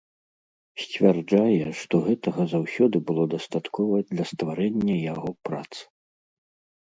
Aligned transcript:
Сцвярджае, 0.83 1.65
што 1.81 1.95
гэтага 2.07 2.45
заўсёды 2.53 2.97
было 3.11 3.23
дастаткова 3.35 3.95
для 4.13 4.23
стварэння 4.31 4.95
яго 5.13 5.29
прац. 5.49 5.69